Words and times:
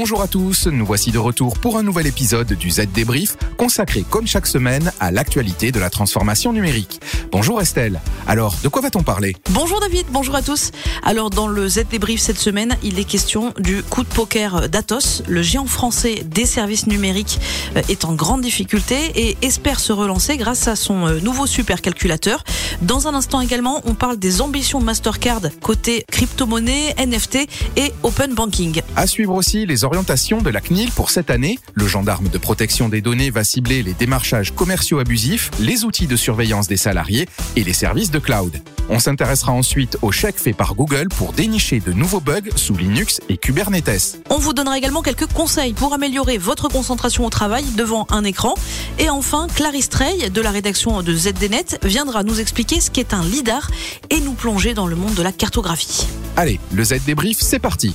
Bonjour 0.00 0.22
à 0.22 0.28
tous, 0.28 0.66
nous 0.66 0.86
voici 0.86 1.10
de 1.10 1.18
retour 1.18 1.58
pour 1.58 1.76
un 1.76 1.82
nouvel 1.82 2.06
épisode 2.06 2.54
du 2.54 2.70
Z 2.70 2.86
Débrief 2.86 3.36
consacré 3.58 4.02
comme 4.08 4.26
chaque 4.26 4.46
semaine 4.46 4.90
à 4.98 5.10
l'actualité 5.10 5.72
de 5.72 5.78
la 5.78 5.90
transformation 5.90 6.54
numérique. 6.54 7.02
Bonjour 7.30 7.60
Estelle. 7.60 8.00
Alors, 8.26 8.56
de 8.64 8.68
quoi 8.68 8.80
va-t-on 8.80 9.02
parler? 9.02 9.36
Bonjour 9.50 9.78
David, 9.78 10.06
bonjour 10.10 10.34
à 10.36 10.40
tous. 10.40 10.70
Alors 11.02 11.28
dans 11.28 11.48
le 11.48 11.68
Z 11.68 11.82
débrief 11.90 12.22
cette 12.22 12.38
semaine, 12.38 12.78
il 12.82 12.98
est 12.98 13.04
question 13.04 13.52
du 13.58 13.82
coup 13.82 14.02
de 14.02 14.08
poker 14.08 14.70
d'Atos. 14.70 15.22
Le 15.28 15.42
géant 15.42 15.66
français 15.66 16.22
des 16.24 16.46
services 16.46 16.86
numériques 16.86 17.38
euh, 17.76 17.82
est 17.90 18.06
en 18.06 18.14
grande 18.14 18.40
difficulté 18.40 18.96
et 19.16 19.36
espère 19.42 19.80
se 19.80 19.92
relancer 19.92 20.38
grâce 20.38 20.66
à 20.66 20.76
son 20.76 21.08
euh, 21.08 21.20
nouveau 21.20 21.46
supercalculateur. 21.46 22.42
Dans 22.80 23.06
un 23.06 23.12
instant 23.12 23.42
également, 23.42 23.82
on 23.84 23.92
parle 23.92 24.16
des 24.16 24.40
ambitions 24.40 24.80
Mastercard 24.80 25.42
côté 25.60 26.06
crypto-monnaie, 26.10 26.94
NFT 26.98 27.46
et 27.76 27.92
open 28.02 28.32
banking. 28.32 28.80
À 28.96 29.06
suivre 29.06 29.34
aussi 29.34 29.66
les 29.66 29.84
orientations 29.90 30.40
de 30.40 30.50
la 30.50 30.60
CNIL 30.60 30.92
pour 30.92 31.10
cette 31.10 31.30
année. 31.30 31.58
Le 31.74 31.88
gendarme 31.88 32.28
de 32.28 32.38
protection 32.38 32.88
des 32.88 33.00
données 33.00 33.30
va 33.30 33.42
cibler 33.42 33.82
les 33.82 33.92
démarchages 33.92 34.54
commerciaux 34.54 35.00
abusifs, 35.00 35.50
les 35.58 35.84
outils 35.84 36.06
de 36.06 36.14
surveillance 36.14 36.68
des 36.68 36.76
salariés 36.76 37.28
et 37.56 37.64
les 37.64 37.72
services 37.72 38.12
de 38.12 38.20
cloud. 38.20 38.62
On 38.88 39.00
s'intéressera 39.00 39.50
ensuite 39.50 39.98
au 40.02 40.12
chèque 40.12 40.38
fait 40.38 40.52
par 40.52 40.76
Google 40.76 41.08
pour 41.08 41.32
dénicher 41.32 41.80
de 41.80 41.92
nouveaux 41.92 42.20
bugs 42.20 42.50
sous 42.54 42.76
Linux 42.76 43.20
et 43.28 43.36
Kubernetes. 43.36 44.22
On 44.30 44.38
vous 44.38 44.52
donnera 44.52 44.78
également 44.78 45.02
quelques 45.02 45.26
conseils 45.26 45.72
pour 45.72 45.92
améliorer 45.92 46.38
votre 46.38 46.68
concentration 46.68 47.26
au 47.26 47.30
travail 47.30 47.64
devant 47.76 48.06
un 48.10 48.22
écran. 48.22 48.54
Et 49.00 49.10
enfin, 49.10 49.48
Clarisse 49.56 49.88
Trey 49.88 50.30
de 50.30 50.40
la 50.40 50.52
rédaction 50.52 51.02
de 51.02 51.12
ZDNet 51.12 51.80
viendra 51.82 52.22
nous 52.22 52.38
expliquer 52.38 52.80
ce 52.80 52.92
qu'est 52.92 53.12
un 53.12 53.24
LIDAR 53.24 53.70
et 54.10 54.20
nous 54.20 54.34
plonger 54.34 54.72
dans 54.72 54.86
le 54.86 54.94
monde 54.94 55.14
de 55.14 55.22
la 55.22 55.32
cartographie. 55.32 56.06
Allez, 56.36 56.60
le 56.72 56.84
Z 56.84 57.04
débrief, 57.04 57.38
c'est 57.40 57.58
parti. 57.58 57.94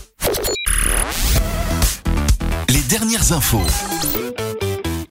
Les 2.75 2.81
dernières 2.81 3.31
infos. 3.31 3.61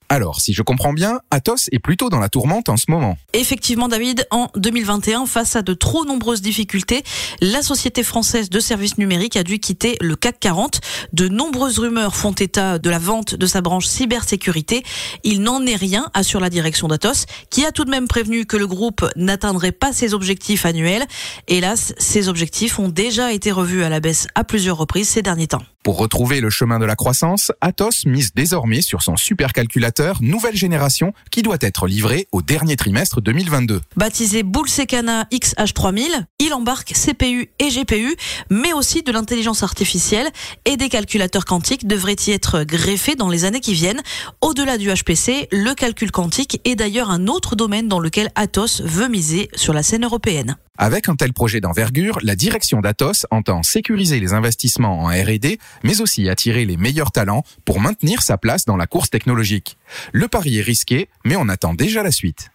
Alors, 0.07 0.39
si 0.39 0.53
je 0.53 0.61
comprends 0.61 0.93
bien, 0.93 1.19
Atos 1.31 1.67
est 1.71 1.79
plutôt 1.79 2.09
dans 2.09 2.19
la 2.19 2.29
tourmente 2.29 2.69
en 2.69 2.77
ce 2.77 2.85
moment. 2.89 3.17
Effectivement, 3.33 3.87
David, 3.87 4.27
en 4.29 4.49
2021, 4.55 5.25
face 5.25 5.55
à 5.55 5.63
de 5.63 5.73
trop 5.73 6.05
nombreuses 6.05 6.43
difficultés, 6.43 7.01
la 7.41 7.63
société 7.63 8.03
française 8.03 8.51
de 8.51 8.59
services 8.59 8.99
numériques 8.99 9.35
a 9.35 9.41
dû 9.41 9.57
quitter 9.57 9.97
le 9.99 10.15
CAC 10.15 10.39
40. 10.41 10.79
De 11.11 11.27
nombreuses 11.27 11.79
rumeurs 11.79 12.15
font 12.15 12.33
état 12.33 12.77
de 12.77 12.89
la 12.91 12.99
vente 12.99 13.33
de 13.33 13.47
sa 13.47 13.61
branche 13.61 13.87
cybersécurité. 13.87 14.83
Il 15.23 15.41
n'en 15.41 15.65
est 15.65 15.75
rien, 15.75 16.11
assure 16.13 16.41
la 16.41 16.51
direction 16.51 16.87
d'Atos, 16.87 17.25
qui 17.49 17.65
a 17.65 17.71
tout 17.71 17.83
de 17.83 17.89
même 17.89 18.07
prévenu 18.07 18.45
que 18.45 18.57
le 18.57 18.67
groupe 18.67 19.09
n'atteindrait 19.15 19.71
pas 19.71 19.91
ses 19.91 20.13
objectifs 20.13 20.67
annuels. 20.67 21.07
Hélas, 21.47 21.95
ces 21.97 22.29
objectifs 22.29 22.77
ont 22.77 22.89
déjà 22.89 23.33
été 23.33 23.51
revus 23.51 23.83
à 23.83 23.89
la 23.89 24.01
baisse 24.01 24.27
à 24.35 24.43
plusieurs 24.43 24.77
reprises 24.77 25.09
ces 25.09 25.23
derniers 25.23 25.47
temps. 25.47 25.63
Pour 25.85 25.99
retrouver 25.99 26.41
le 26.41 26.49
chemin 26.49 26.79
de 26.79 26.85
la 26.85 26.95
croissance, 26.95 27.51
Atos 27.61 28.07
mise 28.07 28.33
désormais 28.33 28.81
sur 28.81 29.03
son 29.03 29.15
supercalculateur 29.17 30.17
nouvelle 30.19 30.55
génération 30.55 31.13
qui 31.29 31.43
doit 31.43 31.59
être 31.61 31.85
livré 31.85 32.27
au 32.31 32.41
dernier 32.41 32.75
trimestre 32.75 33.21
2022. 33.21 33.81
Baptisé 33.95 34.41
Bullsecana 34.41 35.27
XH3000, 35.31 36.25
il 36.39 36.55
embarque 36.55 36.93
CPU 36.93 37.51
et 37.59 37.69
GPU, 37.69 38.15
mais 38.49 38.73
aussi 38.73 39.03
de 39.03 39.11
l'intelligence 39.11 39.61
artificielle 39.61 40.27
et 40.65 40.75
des 40.75 40.89
calculateurs 40.89 41.45
quantiques 41.45 41.85
devraient 41.85 42.15
y 42.25 42.31
être 42.31 42.63
greffés 42.63 43.13
dans 43.13 43.29
les 43.29 43.45
années 43.45 43.59
qui 43.59 43.75
viennent. 43.75 44.01
Au-delà 44.41 44.79
du 44.79 44.91
HPC, 44.91 45.49
le 45.51 45.75
calcul 45.75 46.09
quantique 46.09 46.61
est 46.65 46.75
d'ailleurs 46.75 47.11
un 47.11 47.27
autre 47.27 47.55
domaine 47.55 47.87
dans 47.87 47.99
lequel 47.99 48.31
Atos 48.33 48.81
veut 48.81 49.07
miser 49.07 49.49
sur 49.53 49.71
la 49.71 49.83
scène 49.83 50.03
européenne. 50.03 50.57
Avec 50.77 51.07
un 51.07 51.15
tel 51.15 51.31
projet 51.31 51.61
d'envergure, 51.61 52.19
la 52.21 52.35
direction 52.35 52.81
d'Atos 52.81 53.25
entend 53.31 53.63
sécuriser 53.63 54.19
les 54.19 54.33
investissements 54.33 55.03
en 55.03 55.07
R&D, 55.07 55.57
mais 55.83 56.01
aussi 56.01 56.27
attirer 56.27 56.65
les 56.65 56.75
meilleurs 56.75 57.11
talents 57.11 57.43
pour 57.63 57.79
maintenir 57.79 58.21
sa 58.21 58.37
place 58.37 58.65
dans 58.65 58.75
la 58.75 58.85
course 58.85 59.09
technologique. 59.09 59.77
Le 60.11 60.27
pari 60.27 60.59
est 60.59 60.61
risqué, 60.61 61.09
mais 61.23 61.37
on 61.37 61.47
attend 61.47 61.73
déjà 61.73 62.03
la 62.03 62.11
suite. 62.11 62.49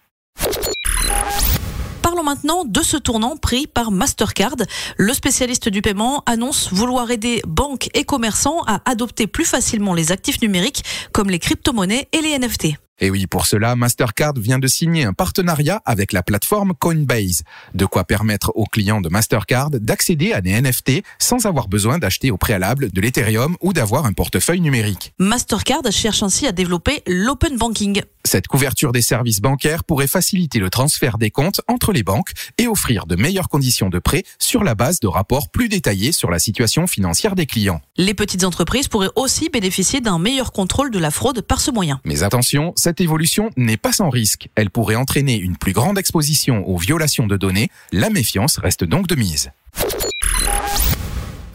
Parlons 2.03 2.23
maintenant 2.23 2.63
de 2.63 2.81
ce 2.81 2.97
tournant 2.97 3.37
pris 3.37 3.65
par 3.65 3.89
Mastercard. 3.89 4.55
Le 4.97 5.13
spécialiste 5.13 5.69
du 5.69 5.81
paiement 5.81 6.23
annonce 6.27 6.71
vouloir 6.71 7.09
aider 7.09 7.41
banques 7.47 7.89
et 7.95 8.03
commerçants 8.03 8.61
à 8.67 8.81
adopter 8.89 9.25
plus 9.25 9.45
facilement 9.45 9.95
les 9.95 10.11
actifs 10.11 10.41
numériques 10.41 10.83
comme 11.11 11.29
les 11.29 11.39
crypto-monnaies 11.39 12.07
et 12.11 12.21
les 12.21 12.37
NFT. 12.37 12.75
Et 13.03 13.09
oui, 13.09 13.25
pour 13.25 13.47
cela, 13.47 13.75
Mastercard 13.75 14.33
vient 14.37 14.59
de 14.59 14.67
signer 14.67 15.05
un 15.05 15.13
partenariat 15.13 15.81
avec 15.85 16.13
la 16.13 16.21
plateforme 16.21 16.73
Coinbase, 16.79 17.41
de 17.73 17.85
quoi 17.87 18.03
permettre 18.03 18.51
aux 18.53 18.65
clients 18.65 19.01
de 19.01 19.09
Mastercard 19.09 19.71
d'accéder 19.71 20.33
à 20.33 20.41
des 20.41 20.61
NFT 20.61 21.01
sans 21.17 21.47
avoir 21.47 21.67
besoin 21.67 21.97
d'acheter 21.97 22.29
au 22.29 22.37
préalable 22.37 22.91
de 22.91 23.01
l'Ethereum 23.01 23.57
ou 23.59 23.73
d'avoir 23.73 24.05
un 24.05 24.13
portefeuille 24.13 24.61
numérique. 24.61 25.13
Mastercard 25.17 25.91
cherche 25.91 26.21
ainsi 26.21 26.45
à 26.45 26.51
développer 26.51 27.01
l'open 27.07 27.57
banking. 27.57 28.03
Cette 28.23 28.47
couverture 28.47 28.91
des 28.91 29.01
services 29.01 29.41
bancaires 29.41 29.83
pourrait 29.83 30.05
faciliter 30.05 30.59
le 30.59 30.69
transfert 30.69 31.17
des 31.17 31.31
comptes 31.31 31.61
entre 31.67 31.91
les 31.91 32.03
banques 32.03 32.33
et 32.59 32.67
offrir 32.67 33.07
de 33.07 33.15
meilleures 33.15 33.49
conditions 33.49 33.89
de 33.89 33.97
prêt 33.97 34.23
sur 34.37 34.63
la 34.63 34.75
base 34.75 34.99
de 34.99 35.07
rapports 35.07 35.49
plus 35.49 35.69
détaillés 35.69 36.11
sur 36.11 36.29
la 36.29 36.37
situation 36.37 36.85
financière 36.85 37.33
des 37.33 37.47
clients. 37.47 37.81
Les 37.97 38.13
petites 38.13 38.43
entreprises 38.43 38.87
pourraient 38.87 39.09
aussi 39.15 39.49
bénéficier 39.49 40.01
d'un 40.01 40.19
meilleur 40.19 40.51
contrôle 40.51 40.91
de 40.91 40.99
la 40.99 41.09
fraude 41.09 41.41
par 41.41 41.61
ce 41.61 41.71
moyen. 41.71 41.99
Mais 42.05 42.21
attention, 42.21 42.73
cette 42.75 42.90
évolution 42.99 43.51
n'est 43.55 43.77
pas 43.77 43.93
sans 43.93 44.09
risque. 44.09 44.49
Elle 44.55 44.69
pourrait 44.69 44.95
entraîner 44.95 45.37
une 45.37 45.55
plus 45.55 45.71
grande 45.71 45.97
exposition 45.97 46.67
aux 46.67 46.77
violations 46.77 47.27
de 47.27 47.37
données. 47.37 47.69
La 47.91 48.09
méfiance 48.09 48.57
reste 48.57 48.83
donc 48.83 49.07
de 49.07 49.15
mise. 49.15 49.51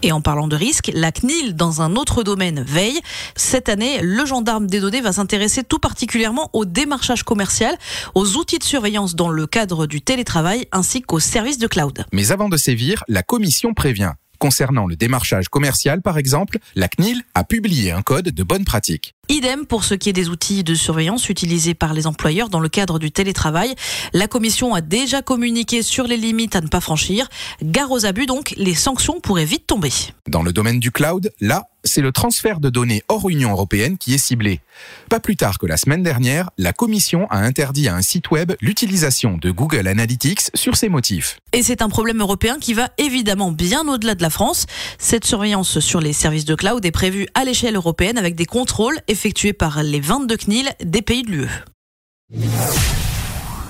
Et 0.03 0.11
en 0.11 0.21
parlant 0.21 0.47
de 0.47 0.55
risque, 0.55 0.91
la 0.93 1.11
CNIL, 1.11 1.55
dans 1.55 1.81
un 1.81 1.95
autre 1.95 2.23
domaine, 2.23 2.63
veille. 2.63 2.99
Cette 3.35 3.67
année, 3.67 3.99
le 4.01 4.25
gendarme 4.25 4.67
des 4.67 4.79
données 4.79 5.01
va 5.01 5.11
s'intéresser 5.11 5.63
tout 5.63 5.79
particulièrement 5.79 6.49
au 6.53 6.65
démarchage 6.65 7.23
commercial, 7.23 7.75
aux 8.13 8.37
outils 8.37 8.59
de 8.59 8.63
surveillance 8.63 9.15
dans 9.15 9.29
le 9.29 9.47
cadre 9.47 9.87
du 9.87 10.01
télétravail, 10.01 10.67
ainsi 10.71 11.01
qu'aux 11.01 11.19
services 11.19 11.57
de 11.57 11.67
cloud. 11.67 12.05
Mais 12.13 12.31
avant 12.31 12.47
de 12.47 12.57
sévir, 12.57 13.03
la 13.07 13.23
commission 13.23 13.73
prévient. 13.73 14.13
Concernant 14.39 14.85
le 14.85 14.95
démarchage 14.95 15.49
commercial, 15.49 16.01
par 16.01 16.17
exemple, 16.17 16.59
la 16.75 16.87
CNIL 16.87 17.23
a 17.33 17.43
publié 17.43 17.91
un 17.91 18.01
code 18.01 18.29
de 18.29 18.43
bonne 18.43 18.65
pratique. 18.65 19.15
Idem 19.29 19.65
pour 19.65 19.83
ce 19.83 19.93
qui 19.93 20.09
est 20.09 20.13
des 20.13 20.29
outils 20.29 20.63
de 20.63 20.73
surveillance 20.73 21.27
utilisés 21.29 21.73
par 21.73 21.93
les 21.93 22.07
employeurs 22.07 22.49
dans 22.49 22.59
le 22.59 22.69
cadre 22.69 22.97
du 22.97 23.11
télétravail. 23.11 23.75
La 24.13 24.27
commission 24.27 24.73
a 24.73 24.81
déjà 24.81 25.21
communiqué 25.21 25.81
sur 25.81 26.05
les 26.05 26.17
limites 26.17 26.55
à 26.55 26.61
ne 26.61 26.67
pas 26.67 26.79
franchir. 26.79 27.27
Gare 27.61 27.91
aux 27.91 28.05
abus 28.05 28.25
donc, 28.25 28.53
les 28.57 28.75
sanctions 28.75 29.19
pourraient 29.19 29.45
vite 29.45 29.67
tomber. 29.67 29.91
Dans 30.27 30.43
le 30.43 30.53
domaine 30.53 30.79
du 30.79 30.91
cloud, 30.91 31.31
là, 31.41 31.67
c'est 31.87 32.01
le 32.01 32.11
transfert 32.11 32.59
de 32.59 32.69
données 32.69 33.01
hors 33.07 33.29
Union 33.29 33.51
européenne 33.51 33.97
qui 33.97 34.13
est 34.13 34.17
ciblé. 34.17 34.61
Pas 35.09 35.19
plus 35.19 35.35
tard 35.35 35.57
que 35.57 35.65
la 35.65 35.77
semaine 35.77 36.03
dernière, 36.03 36.49
la 36.57 36.73
Commission 36.73 37.27
a 37.29 37.37
interdit 37.39 37.87
à 37.87 37.95
un 37.95 38.01
site 38.01 38.29
web 38.29 38.53
l'utilisation 38.61 39.37
de 39.37 39.51
Google 39.51 39.87
Analytics 39.87 40.51
sur 40.53 40.75
ces 40.75 40.89
motifs. 40.89 41.39
Et 41.53 41.63
c'est 41.63 41.81
un 41.81 41.89
problème 41.89 42.21
européen 42.21 42.57
qui 42.59 42.73
va 42.73 42.89
évidemment 42.97 43.51
bien 43.51 43.87
au-delà 43.87 44.15
de 44.15 44.21
la 44.21 44.29
France. 44.29 44.65
Cette 44.99 45.25
surveillance 45.25 45.79
sur 45.79 45.99
les 45.99 46.13
services 46.13 46.45
de 46.45 46.55
cloud 46.55 46.85
est 46.85 46.91
prévue 46.91 47.27
à 47.33 47.43
l'échelle 47.43 47.75
européenne 47.75 48.17
avec 48.17 48.35
des 48.35 48.45
contrôles 48.45 48.99
effectués 49.07 49.53
par 49.53 49.81
les 49.81 49.99
22 49.99 50.37
CNIL 50.37 50.69
des 50.83 51.01
pays 51.01 51.23
de 51.23 51.31
l'UE. 51.31 51.49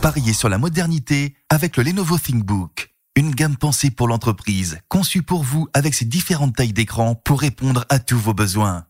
Pariez 0.02 0.34
sur 0.34 0.50
la 0.50 0.58
modernité 0.58 1.36
avec 1.50 1.78
le 1.78 1.84
Lenovo 1.84 2.18
ThinkBook. 2.18 2.97
Une 3.18 3.32
gamme 3.32 3.58
pensée 3.58 3.90
pour 3.90 4.08
l'entreprise, 4.08 4.78
conçue 4.90 5.24
pour 5.24 5.42
vous 5.42 5.68
avec 5.74 5.96
ses 5.96 6.06
différentes 6.06 6.56
tailles 6.56 6.72
d'écran 6.72 7.16
pour 7.16 7.42
répondre 7.42 7.84
à 7.90 7.98
tous 7.98 8.20
vos 8.20 8.36
besoins. 8.36 8.86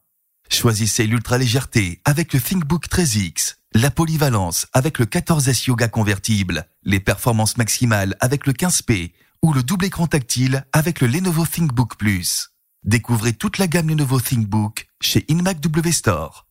Choisissez 0.49 1.07
l'ultra 1.07 1.37
légèreté 1.37 2.01
avec 2.03 2.33
le 2.33 2.41
ThinkBook 2.41 2.89
13X, 2.89 3.55
la 3.73 3.89
polyvalence 3.89 4.67
avec 4.73 4.99
le 4.99 5.05
14S 5.05 5.67
Yoga 5.67 5.87
convertible, 5.87 6.67
les 6.83 6.99
performances 6.99 7.55
maximales 7.55 8.17
avec 8.19 8.45
le 8.47 8.51
15P 8.51 9.13
ou 9.43 9.53
le 9.53 9.63
double 9.63 9.85
écran 9.85 10.07
tactile 10.07 10.65
avec 10.73 10.99
le 10.99 11.07
Lenovo 11.07 11.45
ThinkBook 11.45 11.95
Plus. 11.95 12.49
Découvrez 12.83 13.31
toute 13.31 13.59
la 13.59 13.67
gamme 13.67 13.87
Lenovo 13.87 14.19
ThinkBook 14.19 14.89
chez 14.99 15.23
InMac 15.29 15.61
W 15.61 15.93
Store. 15.93 16.47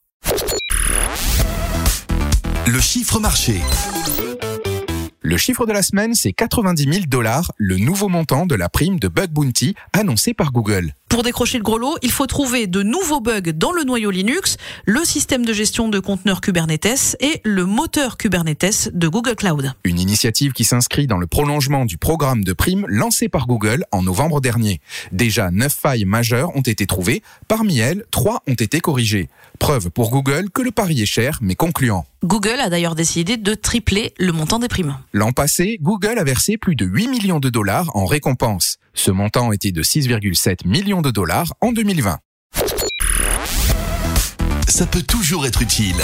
Le 2.67 2.81
chiffre 2.81 3.21
marché. 3.21 3.61
Le 5.29 5.37
chiffre 5.37 5.67
de 5.67 5.73
la 5.73 5.83
semaine, 5.83 6.15
c'est 6.15 6.33
90 6.33 6.85
000 6.85 7.07
dollars, 7.09 7.51
le 7.57 7.79
nouveau 7.79 8.09
montant 8.09 8.47
de 8.47 8.55
la 8.55 8.69
prime 8.69 9.01
de 9.01 9.09
Bug 9.09 9.31
Bounty 9.31 9.75
annoncé 9.93 10.35
par 10.35 10.53
Google. 10.53 10.95
Pour 11.09 11.23
décrocher 11.23 11.59
le 11.59 11.63
gros 11.63 11.79
lot, 11.79 11.97
il 12.03 12.11
faut 12.11 12.27
trouver 12.27 12.67
de 12.67 12.83
nouveaux 12.83 13.21
bugs 13.21 13.53
dans 13.55 13.71
le 13.71 13.85
noyau 13.85 14.11
Linux, 14.11 14.57
le 14.87 15.05
système 15.05 15.47
de 15.47 15.53
gestion 15.53 15.89
de 15.89 16.01
conteneurs 16.01 16.41
Kubernetes 16.41 17.17
et 17.21 17.41
le 17.45 17.65
moteur 17.65 18.17
Kubernetes 18.17 18.91
de 18.93 19.07
Google 19.07 19.37
Cloud. 19.37 19.73
Une 19.85 20.01
initiative 20.01 20.53
qui 20.53 20.65
s'inscrit 20.65 21.07
dans 21.07 21.19
le 21.19 21.29
prolongement 21.29 21.85
du 21.85 21.97
programme 21.97 22.43
de 22.43 22.53
primes 22.53 22.87
lancé 22.89 23.29
par 23.29 23.47
Google 23.47 23.85
en 23.93 24.03
novembre 24.03 24.41
dernier. 24.41 24.81
Déjà, 25.13 25.53
neuf 25.53 25.75
failles 25.75 26.05
majeures 26.05 26.55
ont 26.57 26.63
été 26.63 26.87
trouvées. 26.87 27.23
Parmi 27.47 27.79
elles, 27.79 28.05
trois 28.11 28.43
ont 28.49 28.55
été 28.55 28.81
corrigées. 28.81 29.29
Preuve 29.61 29.91
pour 29.91 30.11
Google 30.11 30.51
que 30.51 30.61
le 30.61 30.73
pari 30.73 31.03
est 31.03 31.07
cher 31.07 31.39
mais 31.41 31.55
concluant. 31.55 32.05
Google 32.25 32.59
a 32.61 32.69
d'ailleurs 32.69 32.97
décidé 32.97 33.37
de 33.37 33.55
tripler 33.55 34.13
le 34.19 34.33
montant 34.33 34.59
des 34.59 34.69
primes. 34.69 34.99
L'an 35.13 35.31
passé, 35.31 35.79
Google 35.81 36.19
a 36.19 36.25
versé 36.25 36.57
plus 36.57 36.75
de 36.75 36.85
8 36.85 37.09
millions 37.09 37.39
de 37.39 37.49
dollars 37.49 37.95
en 37.95 38.07
récompense. 38.07 38.79
Ce 38.97 39.11
montant 39.11 39.53
était 39.53 39.73
de 39.73 39.83
6,7 39.83 40.67
millions 40.67 41.03
de 41.03 41.11
dollars 41.11 41.53
en 41.61 41.71
2020. 41.71 42.19
Ça 44.67 44.87
peut 44.87 45.03
toujours 45.03 45.47
être 45.47 45.63
utile. 45.63 45.97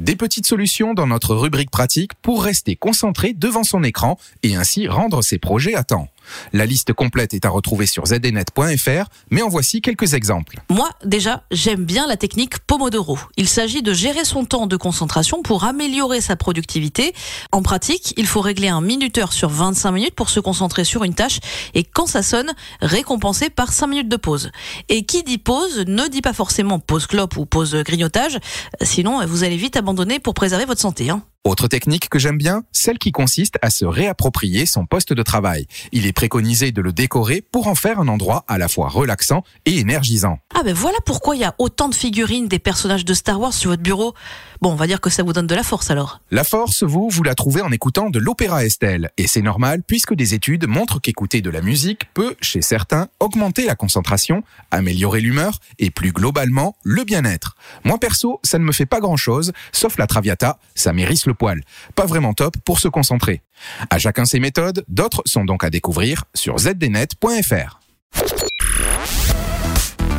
Des 0.00 0.16
petites 0.16 0.46
solutions 0.46 0.92
dans 0.92 1.06
notre 1.06 1.34
rubrique 1.34 1.70
pratique 1.70 2.12
pour 2.20 2.42
rester 2.42 2.76
concentré 2.76 3.32
devant 3.32 3.62
son 3.62 3.84
écran 3.84 4.18
et 4.42 4.56
ainsi 4.56 4.88
rendre 4.88 5.22
ses 5.22 5.38
projets 5.38 5.76
à 5.76 5.84
temps. 5.84 6.08
La 6.52 6.66
liste 6.66 6.92
complète 6.92 7.34
est 7.34 7.44
à 7.44 7.50
retrouver 7.50 7.86
sur 7.86 8.06
zdnet.fr, 8.06 9.08
mais 9.30 9.42
en 9.42 9.48
voici 9.48 9.80
quelques 9.80 10.14
exemples. 10.14 10.60
Moi, 10.70 10.90
déjà, 11.04 11.44
j'aime 11.50 11.84
bien 11.84 12.06
la 12.06 12.16
technique 12.16 12.58
Pomodoro. 12.60 13.18
Il 13.36 13.48
s'agit 13.48 13.82
de 13.82 13.92
gérer 13.92 14.24
son 14.24 14.44
temps 14.44 14.66
de 14.66 14.76
concentration 14.76 15.42
pour 15.42 15.64
améliorer 15.64 16.20
sa 16.20 16.36
productivité. 16.36 17.14
En 17.52 17.62
pratique, 17.62 18.14
il 18.16 18.26
faut 18.26 18.40
régler 18.40 18.68
un 18.68 18.80
minuteur 18.80 19.32
sur 19.32 19.48
25 19.48 19.92
minutes 19.92 20.14
pour 20.14 20.28
se 20.28 20.40
concentrer 20.40 20.84
sur 20.84 21.04
une 21.04 21.14
tâche 21.14 21.38
et 21.74 21.84
quand 21.84 22.06
ça 22.06 22.22
sonne, 22.22 22.52
récompenser 22.80 23.50
par 23.50 23.72
5 23.72 23.86
minutes 23.86 24.08
de 24.08 24.16
pause. 24.16 24.50
Et 24.88 25.04
qui 25.04 25.22
dit 25.22 25.38
pause 25.38 25.84
ne 25.86 26.08
dit 26.08 26.22
pas 26.22 26.32
forcément 26.32 26.78
pause 26.78 27.06
clope 27.06 27.36
ou 27.36 27.46
pause 27.46 27.74
grignotage, 27.76 28.38
sinon 28.82 29.24
vous 29.26 29.44
allez 29.44 29.56
vite 29.56 29.76
abandonner 29.76 30.18
pour 30.18 30.34
préserver 30.34 30.64
votre 30.64 30.80
santé. 30.80 31.10
Hein. 31.10 31.22
Autre 31.46 31.68
technique 31.68 32.08
que 32.08 32.18
j'aime 32.18 32.38
bien, 32.38 32.64
celle 32.72 32.96
qui 32.96 33.12
consiste 33.12 33.58
à 33.60 33.68
se 33.68 33.84
réapproprier 33.84 34.64
son 34.64 34.86
poste 34.86 35.12
de 35.12 35.22
travail. 35.22 35.66
Il 35.92 36.06
est 36.06 36.14
préconisé 36.14 36.72
de 36.72 36.80
le 36.80 36.90
décorer 36.90 37.42
pour 37.42 37.66
en 37.66 37.74
faire 37.74 38.00
un 38.00 38.08
endroit 38.08 38.46
à 38.48 38.56
la 38.56 38.66
fois 38.66 38.88
relaxant 38.88 39.44
et 39.66 39.78
énergisant. 39.78 40.38
Ah 40.54 40.62
ben 40.62 40.72
voilà 40.72 40.96
pourquoi 41.04 41.36
il 41.36 41.42
y 41.42 41.44
a 41.44 41.54
autant 41.58 41.90
de 41.90 41.94
figurines 41.94 42.48
des 42.48 42.58
personnages 42.58 43.04
de 43.04 43.12
Star 43.12 43.38
Wars 43.38 43.52
sur 43.52 43.68
votre 43.72 43.82
bureau. 43.82 44.14
Bon, 44.62 44.72
on 44.72 44.74
va 44.74 44.86
dire 44.86 45.02
que 45.02 45.10
ça 45.10 45.22
vous 45.22 45.34
donne 45.34 45.46
de 45.46 45.54
la 45.54 45.62
force 45.62 45.90
alors. 45.90 46.22
La 46.30 46.44
force, 46.44 46.82
vous, 46.82 47.10
vous 47.10 47.22
la 47.22 47.34
trouvez 47.34 47.60
en 47.60 47.70
écoutant 47.70 48.08
de 48.08 48.18
l'opéra 48.18 48.64
Estelle. 48.64 49.10
Et 49.18 49.26
c'est 49.26 49.42
normal 49.42 49.82
puisque 49.86 50.14
des 50.14 50.32
études 50.32 50.66
montrent 50.66 50.98
qu'écouter 50.98 51.42
de 51.42 51.50
la 51.50 51.60
musique 51.60 52.04
peut, 52.14 52.36
chez 52.40 52.62
certains, 52.62 53.08
augmenter 53.20 53.66
la 53.66 53.74
concentration, 53.74 54.42
améliorer 54.70 55.20
l'humeur 55.20 55.58
et 55.78 55.90
plus 55.90 56.12
globalement 56.12 56.74
le 56.84 57.04
bien-être. 57.04 57.54
Moi 57.84 57.98
perso, 57.98 58.40
ça 58.42 58.58
ne 58.58 58.64
me 58.64 58.72
fait 58.72 58.86
pas 58.86 59.00
grand-chose, 59.00 59.52
sauf 59.72 59.98
la 59.98 60.06
traviata, 60.06 60.58
ça 60.74 60.94
mérite 60.94 61.26
le 61.26 61.33
poil. 61.34 61.62
Pas 61.94 62.06
vraiment 62.06 62.34
top 62.34 62.56
pour 62.64 62.78
se 62.80 62.88
concentrer. 62.88 63.42
À 63.90 63.98
chacun 63.98 64.24
ses 64.24 64.40
méthodes, 64.40 64.84
d'autres 64.88 65.22
sont 65.26 65.44
donc 65.44 65.64
à 65.64 65.70
découvrir 65.70 66.24
sur 66.34 66.58
zdnet.fr. 66.58 67.80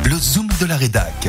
Le 0.04 0.16
zoom 0.16 0.48
de 0.60 0.66
la 0.66 0.76
rédac. 0.76 1.28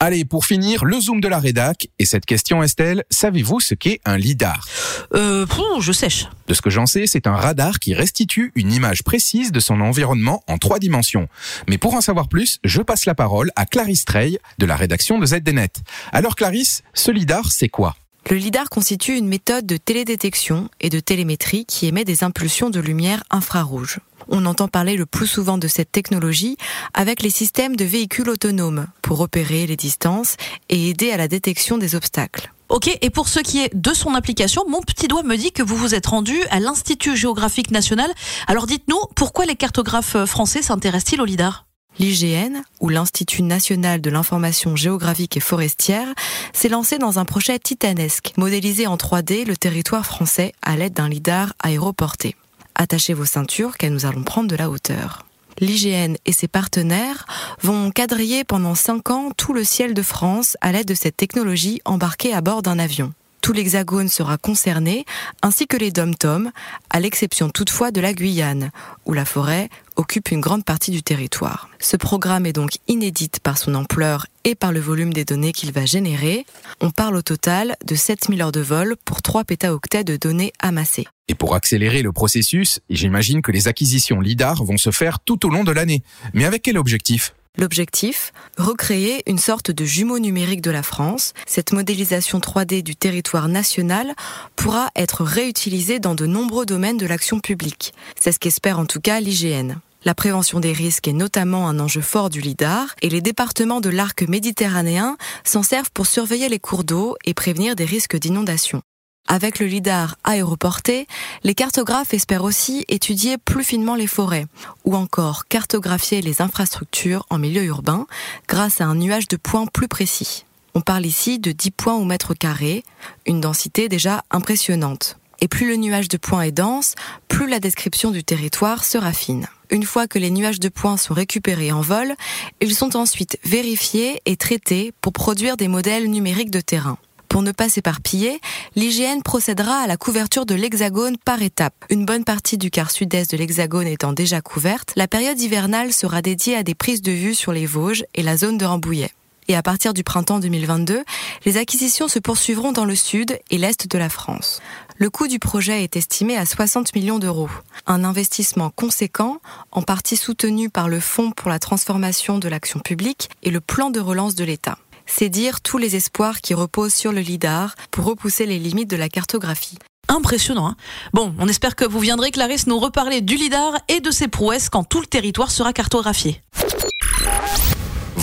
Allez, 0.00 0.26
pour 0.26 0.44
finir, 0.44 0.84
le 0.84 1.00
zoom 1.00 1.20
de 1.22 1.28
la 1.28 1.38
rédac. 1.38 1.88
Et 1.98 2.04
cette 2.04 2.26
question, 2.26 2.62
Estelle, 2.62 3.04
savez-vous 3.08 3.60
ce 3.60 3.74
qu'est 3.74 4.00
un 4.04 4.18
lidar? 4.18 4.66
Euh, 5.14 5.46
pff, 5.46 5.80
je 5.80 5.92
sèche. 5.92 6.26
De 6.46 6.52
ce 6.52 6.60
que 6.60 6.68
j'en 6.68 6.84
sais, 6.84 7.06
c'est 7.06 7.26
un 7.26 7.36
radar 7.36 7.78
qui 7.78 7.94
restitue 7.94 8.52
une 8.54 8.70
image 8.70 9.02
précise 9.02 9.50
de 9.50 9.60
son 9.60 9.80
environnement 9.80 10.42
en 10.46 10.58
trois 10.58 10.78
dimensions. 10.78 11.28
Mais 11.70 11.78
pour 11.78 11.94
en 11.94 12.02
savoir 12.02 12.28
plus, 12.28 12.58
je 12.64 12.82
passe 12.82 13.06
la 13.06 13.14
parole 13.14 13.50
à 13.56 13.64
Clarisse 13.64 14.04
Trey 14.04 14.38
de 14.58 14.66
la 14.66 14.76
rédaction 14.76 15.18
de 15.18 15.24
ZDNet. 15.24 15.72
Alors 16.12 16.36
Clarisse, 16.36 16.82
ce 16.92 17.10
lidar, 17.10 17.50
c'est 17.50 17.70
quoi? 17.70 17.96
Le 18.30 18.36
lidar 18.36 18.70
constitue 18.70 19.18
une 19.18 19.28
méthode 19.28 19.66
de 19.66 19.76
télédétection 19.76 20.70
et 20.80 20.88
de 20.88 20.98
télémétrie 20.98 21.66
qui 21.66 21.86
émet 21.86 22.04
des 22.04 22.24
impulsions 22.24 22.70
de 22.70 22.80
lumière 22.80 23.22
infrarouge. 23.30 24.00
On 24.28 24.46
entend 24.46 24.66
parler 24.66 24.96
le 24.96 25.04
plus 25.04 25.26
souvent 25.26 25.58
de 25.58 25.68
cette 25.68 25.92
technologie 25.92 26.56
avec 26.94 27.22
les 27.22 27.28
systèmes 27.28 27.76
de 27.76 27.84
véhicules 27.84 28.30
autonomes 28.30 28.86
pour 29.02 29.18
repérer 29.18 29.66
les 29.66 29.76
distances 29.76 30.36
et 30.70 30.88
aider 30.88 31.10
à 31.10 31.18
la 31.18 31.28
détection 31.28 31.76
des 31.76 31.94
obstacles. 31.94 32.50
Ok, 32.70 32.96
et 33.02 33.10
pour 33.10 33.28
ce 33.28 33.40
qui 33.40 33.62
est 33.62 33.74
de 33.74 33.92
son 33.92 34.14
application, 34.14 34.64
mon 34.68 34.80
petit 34.80 35.06
doigt 35.06 35.22
me 35.22 35.36
dit 35.36 35.52
que 35.52 35.62
vous 35.62 35.76
vous 35.76 35.94
êtes 35.94 36.06
rendu 36.06 36.36
à 36.50 36.60
l'Institut 36.60 37.16
géographique 37.16 37.70
national. 37.70 38.10
Alors 38.46 38.66
dites-nous, 38.66 39.00
pourquoi 39.14 39.44
les 39.44 39.54
cartographes 39.54 40.24
français 40.24 40.62
s'intéressent-ils 40.62 41.20
au 41.20 41.26
lidar? 41.26 41.66
L'IGN, 41.98 42.62
ou 42.80 42.88
l'Institut 42.88 43.42
national 43.42 44.00
de 44.00 44.10
l'information 44.10 44.74
géographique 44.74 45.36
et 45.36 45.40
forestière, 45.40 46.08
s'est 46.52 46.68
lancé 46.68 46.98
dans 46.98 47.18
un 47.18 47.24
projet 47.24 47.58
titanesque, 47.58 48.32
modéliser 48.36 48.86
en 48.86 48.96
3D 48.96 49.44
le 49.44 49.56
territoire 49.56 50.04
français 50.04 50.52
à 50.62 50.76
l'aide 50.76 50.94
d'un 50.94 51.08
lidar 51.08 51.54
aéroporté. 51.62 52.34
Attachez 52.74 53.14
vos 53.14 53.24
ceintures 53.24 53.76
car 53.76 53.90
nous 53.90 54.06
allons 54.06 54.24
prendre 54.24 54.48
de 54.48 54.56
la 54.56 54.70
hauteur. 54.70 55.24
L'IGN 55.60 56.16
et 56.26 56.32
ses 56.32 56.48
partenaires 56.48 57.26
vont 57.62 57.92
quadriller 57.92 58.42
pendant 58.42 58.74
5 58.74 59.10
ans 59.10 59.30
tout 59.36 59.52
le 59.52 59.62
ciel 59.62 59.94
de 59.94 60.02
France 60.02 60.56
à 60.60 60.72
l'aide 60.72 60.88
de 60.88 60.94
cette 60.94 61.16
technologie 61.16 61.80
embarquée 61.84 62.34
à 62.34 62.40
bord 62.40 62.62
d'un 62.62 62.80
avion. 62.80 63.12
Tout 63.44 63.52
l'hexagone 63.52 64.08
sera 64.08 64.38
concerné, 64.38 65.04
ainsi 65.42 65.66
que 65.66 65.76
les 65.76 65.90
dom-toms, 65.90 66.50
à 66.88 66.98
l'exception 66.98 67.50
toutefois 67.50 67.90
de 67.90 68.00
la 68.00 68.14
Guyane, 68.14 68.70
où 69.04 69.12
la 69.12 69.26
forêt 69.26 69.68
occupe 69.96 70.30
une 70.30 70.40
grande 70.40 70.64
partie 70.64 70.90
du 70.90 71.02
territoire. 71.02 71.68
Ce 71.78 71.98
programme 71.98 72.46
est 72.46 72.54
donc 72.54 72.78
inédit 72.88 73.28
par 73.42 73.58
son 73.58 73.74
ampleur 73.74 74.28
et 74.44 74.54
par 74.54 74.72
le 74.72 74.80
volume 74.80 75.12
des 75.12 75.26
données 75.26 75.52
qu'il 75.52 75.72
va 75.72 75.84
générer. 75.84 76.46
On 76.80 76.90
parle 76.90 77.16
au 77.16 77.22
total 77.22 77.76
de 77.84 77.94
7000 77.94 78.40
heures 78.40 78.50
de 78.50 78.62
vol 78.62 78.96
pour 79.04 79.20
3 79.20 79.44
pétaoctets 79.44 80.04
de 80.04 80.16
données 80.16 80.54
amassées. 80.58 81.06
Et 81.28 81.34
pour 81.34 81.54
accélérer 81.54 82.00
le 82.00 82.12
processus, 82.12 82.80
j'imagine 82.88 83.42
que 83.42 83.52
les 83.52 83.68
acquisitions 83.68 84.20
LIDAR 84.20 84.64
vont 84.64 84.78
se 84.78 84.90
faire 84.90 85.20
tout 85.20 85.44
au 85.44 85.50
long 85.50 85.64
de 85.64 85.72
l'année. 85.72 86.02
Mais 86.32 86.46
avec 86.46 86.62
quel 86.62 86.78
objectif? 86.78 87.34
L'objectif 87.56 88.32
Recréer 88.58 89.22
une 89.30 89.38
sorte 89.38 89.70
de 89.70 89.84
jumeau 89.84 90.18
numérique 90.18 90.60
de 90.60 90.72
la 90.72 90.82
France. 90.82 91.32
Cette 91.46 91.72
modélisation 91.72 92.40
3D 92.40 92.82
du 92.82 92.96
territoire 92.96 93.48
national 93.48 94.14
pourra 94.56 94.90
être 94.96 95.22
réutilisée 95.22 96.00
dans 96.00 96.16
de 96.16 96.26
nombreux 96.26 96.66
domaines 96.66 96.96
de 96.96 97.06
l'action 97.06 97.38
publique. 97.38 97.94
C'est 98.18 98.32
ce 98.32 98.40
qu'espère 98.40 98.80
en 98.80 98.86
tout 98.86 99.00
cas 99.00 99.20
l'IGN. 99.20 99.74
La 100.04 100.14
prévention 100.14 100.58
des 100.58 100.72
risques 100.72 101.06
est 101.06 101.12
notamment 101.12 101.68
un 101.68 101.78
enjeu 101.78 102.00
fort 102.00 102.28
du 102.28 102.40
LIDAR 102.40 102.94
et 103.02 103.08
les 103.08 103.20
départements 103.20 103.80
de 103.80 103.88
l'arc 103.88 104.22
méditerranéen 104.22 105.16
s'en 105.44 105.62
servent 105.62 105.92
pour 105.94 106.06
surveiller 106.06 106.48
les 106.48 106.58
cours 106.58 106.82
d'eau 106.82 107.16
et 107.24 107.34
prévenir 107.34 107.76
des 107.76 107.84
risques 107.84 108.16
d'inondation. 108.16 108.82
Avec 109.26 109.58
le 109.58 109.66
lidar 109.66 110.16
aéroporté, 110.22 111.08
les 111.42 111.54
cartographes 111.54 112.14
espèrent 112.14 112.44
aussi 112.44 112.84
étudier 112.88 113.38
plus 113.38 113.64
finement 113.64 113.94
les 113.94 114.06
forêts, 114.06 114.46
ou 114.84 114.94
encore 114.94 115.48
cartographier 115.48 116.20
les 116.20 116.42
infrastructures 116.42 117.26
en 117.30 117.38
milieu 117.38 117.64
urbain 117.64 118.06
grâce 118.48 118.80
à 118.80 118.84
un 118.84 118.94
nuage 118.94 119.26
de 119.26 119.36
points 119.36 119.66
plus 119.66 119.88
précis. 119.88 120.44
On 120.74 120.82
parle 120.82 121.06
ici 121.06 121.38
de 121.38 121.52
10 121.52 121.70
points 121.70 121.94
au 121.94 122.04
mètre 122.04 122.34
carré, 122.34 122.84
une 123.26 123.40
densité 123.40 123.88
déjà 123.88 124.22
impressionnante. 124.30 125.16
Et 125.40 125.48
plus 125.48 125.68
le 125.68 125.76
nuage 125.76 126.08
de 126.08 126.16
points 126.16 126.42
est 126.42 126.52
dense, 126.52 126.94
plus 127.28 127.48
la 127.48 127.60
description 127.60 128.10
du 128.10 128.22
territoire 128.24 128.84
se 128.84 128.98
raffine. 128.98 129.48
Une 129.70 129.84
fois 129.84 130.06
que 130.06 130.18
les 130.18 130.30
nuages 130.30 130.60
de 130.60 130.68
points 130.68 130.96
sont 130.96 131.14
récupérés 131.14 131.72
en 131.72 131.80
vol, 131.80 132.14
ils 132.60 132.74
sont 132.74 132.96
ensuite 132.96 133.38
vérifiés 133.44 134.20
et 134.26 134.36
traités 134.36 134.92
pour 135.00 135.12
produire 135.12 135.56
des 135.56 135.68
modèles 135.68 136.08
numériques 136.08 136.50
de 136.50 136.60
terrain. 136.60 136.98
Pour 137.34 137.42
ne 137.42 137.50
pas 137.50 137.68
s'éparpiller, 137.68 138.40
l'IGN 138.76 139.20
procédera 139.24 139.78
à 139.78 139.88
la 139.88 139.96
couverture 139.96 140.46
de 140.46 140.54
l'hexagone 140.54 141.16
par 141.16 141.42
étapes. 141.42 141.74
Une 141.90 142.06
bonne 142.06 142.22
partie 142.22 142.58
du 142.58 142.70
quart 142.70 142.92
sud-est 142.92 143.32
de 143.32 143.36
l'hexagone 143.36 143.88
étant 143.88 144.12
déjà 144.12 144.40
couverte, 144.40 144.92
la 144.94 145.08
période 145.08 145.40
hivernale 145.40 145.92
sera 145.92 146.22
dédiée 146.22 146.54
à 146.54 146.62
des 146.62 146.76
prises 146.76 147.02
de 147.02 147.10
vue 147.10 147.34
sur 147.34 147.52
les 147.52 147.66
Vosges 147.66 148.04
et 148.14 148.22
la 148.22 148.36
zone 148.36 148.56
de 148.56 148.64
Rambouillet. 148.64 149.10
Et 149.48 149.56
à 149.56 149.64
partir 149.64 149.94
du 149.94 150.04
printemps 150.04 150.38
2022, 150.38 151.02
les 151.44 151.56
acquisitions 151.56 152.06
se 152.06 152.20
poursuivront 152.20 152.70
dans 152.70 152.84
le 152.84 152.94
sud 152.94 153.36
et 153.50 153.58
l'est 153.58 153.88
de 153.88 153.98
la 153.98 154.08
France. 154.08 154.62
Le 154.96 155.10
coût 155.10 155.26
du 155.26 155.40
projet 155.40 155.82
est 155.82 155.96
estimé 155.96 156.36
à 156.36 156.46
60 156.46 156.94
millions 156.94 157.18
d'euros. 157.18 157.50
Un 157.88 158.04
investissement 158.04 158.70
conséquent, 158.70 159.40
en 159.72 159.82
partie 159.82 160.16
soutenu 160.16 160.70
par 160.70 160.88
le 160.88 161.00
Fonds 161.00 161.32
pour 161.32 161.50
la 161.50 161.58
transformation 161.58 162.38
de 162.38 162.48
l'action 162.48 162.78
publique 162.78 163.28
et 163.42 163.50
le 163.50 163.60
plan 163.60 163.90
de 163.90 163.98
relance 163.98 164.36
de 164.36 164.44
l'État 164.44 164.78
c'est 165.06 165.28
dire 165.28 165.60
tous 165.60 165.78
les 165.78 165.96
espoirs 165.96 166.40
qui 166.40 166.54
reposent 166.54 166.94
sur 166.94 167.12
le 167.12 167.20
LIDAR 167.20 167.74
pour 167.90 168.04
repousser 168.04 168.46
les 168.46 168.58
limites 168.58 168.90
de 168.90 168.96
la 168.96 169.08
cartographie. 169.08 169.78
Impressionnant. 170.08 170.68
Hein 170.68 170.76
bon, 171.12 171.34
on 171.38 171.48
espère 171.48 171.76
que 171.76 171.84
vous 171.84 171.98
viendrez, 171.98 172.30
Clarisse, 172.30 172.66
nous 172.66 172.78
reparler 172.78 173.20
du 173.20 173.36
LIDAR 173.36 173.78
et 173.88 174.00
de 174.00 174.10
ses 174.10 174.28
prouesses 174.28 174.68
quand 174.68 174.84
tout 174.84 175.00
le 175.00 175.06
territoire 175.06 175.50
sera 175.50 175.72
cartographié. 175.72 176.42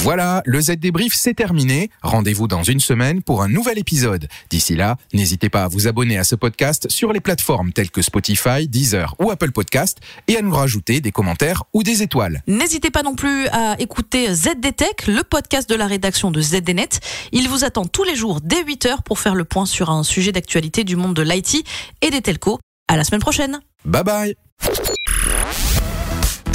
Voilà, 0.04 0.42
le 0.46 0.60
Z 0.60 0.78
débrief 0.78 1.14
c'est 1.16 1.36
terminé. 1.36 1.92
Rendez-vous 2.02 2.48
dans 2.48 2.64
une 2.64 2.80
semaine 2.80 3.22
pour 3.22 3.44
un 3.44 3.48
nouvel 3.48 3.78
épisode. 3.78 4.28
D'ici 4.50 4.76
là, 4.76 4.98
n'hésitez 5.14 5.48
pas 5.50 5.66
à 5.66 5.68
vous 5.68 5.88
abonner 5.88 6.18
à 6.18 6.24
ce 6.24 6.34
podcast 6.34 6.90
sur 6.90 7.14
les 7.14 7.20
plateformes 7.20 7.72
telles 7.72 7.92
que 7.92 8.02
Spotify, 8.02 8.68
Deezer 8.68 9.16
ou 9.20 9.30
Apple 9.30 9.52
Podcast 9.52 10.00
et 10.28 10.38
à 10.38 10.42
nous 10.42 10.56
rajouter 10.56 11.02
des 11.02 11.12
commentaires 11.12 11.66
ou 11.74 11.84
des 11.84 12.02
étoiles. 12.02 12.42
N'hésitez 12.48 12.90
pas 12.90 13.04
non 13.04 13.14
plus 13.14 13.48
à 13.50 13.80
écouter 13.80 14.34
ZDTech, 14.34 15.06
le 15.06 15.24
podcast 15.24 15.70
de 15.70 15.76
la 15.76 15.86
rédaction 15.86 16.32
de 16.32 16.42
ZDNet. 16.42 17.00
Il 17.32 17.48
vous 17.48 17.64
attend 17.64 17.86
tous 17.86 18.04
les 18.04 18.16
jours 18.16 18.42
dès 18.42 18.64
8h 18.64 19.04
pour 19.04 19.20
faire 19.20 19.36
le 19.36 19.44
point 19.44 19.68
sur 19.68 19.92
un 19.92 20.02
sujet 20.02 20.32
d'actualité 20.32 20.84
du 20.84 20.96
monde 20.96 21.14
de 21.14 21.22
l'IT 21.22 21.64
et 22.02 22.10
des 22.10 22.24
telcos. 22.24 22.58
À 22.88 22.98
la 22.98 23.04
semaine 23.04 23.22
prochaine. 23.22 23.60
Bye 23.86 24.04
bye. 24.04 24.36